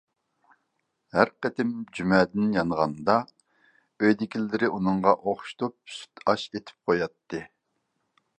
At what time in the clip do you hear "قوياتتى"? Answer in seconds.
6.91-7.45